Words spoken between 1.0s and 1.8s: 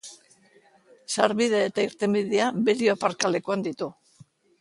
Sarbide